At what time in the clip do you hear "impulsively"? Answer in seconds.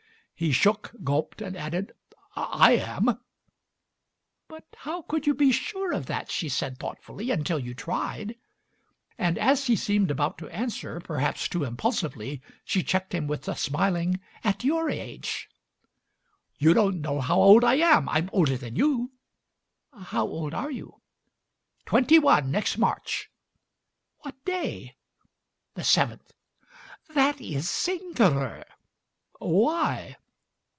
11.63-12.41